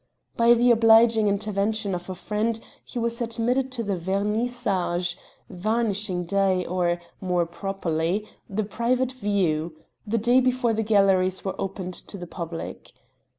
[0.35, 5.15] By the obliging intervention of a friend he was admitted to the "vernis sage"
[5.47, 9.77] varnishing day, or, more properly, the private view
[10.07, 12.93] the day before the galleries were opened to the public.